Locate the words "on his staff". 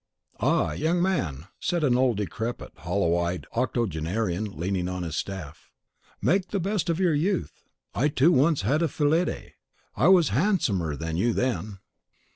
4.89-5.69